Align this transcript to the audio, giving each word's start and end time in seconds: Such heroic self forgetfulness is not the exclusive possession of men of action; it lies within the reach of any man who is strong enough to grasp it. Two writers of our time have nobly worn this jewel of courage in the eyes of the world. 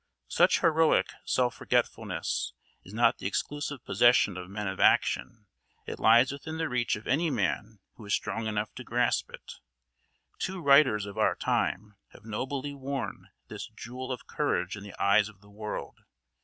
Such 0.29 0.61
heroic 0.61 1.11
self 1.25 1.53
forgetfulness 1.53 2.53
is 2.83 2.91
not 2.91 3.19
the 3.19 3.27
exclusive 3.27 3.85
possession 3.85 4.35
of 4.35 4.49
men 4.49 4.67
of 4.67 4.79
action; 4.79 5.45
it 5.85 5.99
lies 5.99 6.31
within 6.31 6.57
the 6.57 6.67
reach 6.67 6.95
of 6.95 7.05
any 7.05 7.29
man 7.29 7.77
who 7.97 8.05
is 8.07 8.15
strong 8.15 8.47
enough 8.47 8.73
to 8.73 8.83
grasp 8.83 9.29
it. 9.31 9.59
Two 10.39 10.59
writers 10.59 11.05
of 11.05 11.19
our 11.19 11.35
time 11.35 11.97
have 12.13 12.25
nobly 12.25 12.73
worn 12.73 13.29
this 13.47 13.67
jewel 13.67 14.11
of 14.11 14.25
courage 14.25 14.75
in 14.75 14.81
the 14.81 14.99
eyes 14.99 15.29
of 15.29 15.41
the 15.41 15.51
world. 15.51 15.99